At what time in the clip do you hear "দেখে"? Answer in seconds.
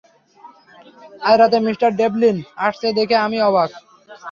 2.97-3.15